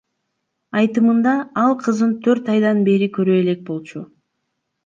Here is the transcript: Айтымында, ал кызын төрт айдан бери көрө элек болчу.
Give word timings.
Айтымында, 0.79 1.33
ал 1.65 1.77
кызын 1.83 2.17
төрт 2.23 2.51
айдан 2.57 2.83
бери 2.89 3.11
көрө 3.19 3.37
элек 3.45 3.63
болчу. 3.71 4.03